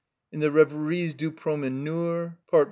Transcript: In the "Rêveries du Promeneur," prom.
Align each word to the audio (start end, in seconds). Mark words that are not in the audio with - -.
In 0.31 0.39
the 0.39 0.47
"Rêveries 0.49 1.15
du 1.15 1.29
Promeneur," 1.29 2.35
prom. 2.47 2.59